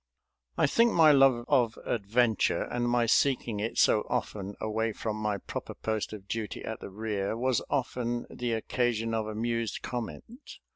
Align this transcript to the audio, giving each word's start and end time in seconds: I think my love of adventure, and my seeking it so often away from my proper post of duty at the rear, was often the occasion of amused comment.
I 0.57 0.65
think 0.65 0.91
my 0.93 1.11
love 1.11 1.45
of 1.47 1.77
adventure, 1.85 2.63
and 2.63 2.89
my 2.89 3.05
seeking 3.05 3.59
it 3.59 3.77
so 3.77 4.03
often 4.09 4.55
away 4.59 4.93
from 4.93 5.15
my 5.15 5.37
proper 5.37 5.75
post 5.75 6.11
of 6.11 6.27
duty 6.27 6.63
at 6.65 6.79
the 6.79 6.89
rear, 6.89 7.37
was 7.37 7.61
often 7.69 8.25
the 8.27 8.53
occasion 8.53 9.13
of 9.13 9.27
amused 9.27 9.83
comment. 9.83 10.57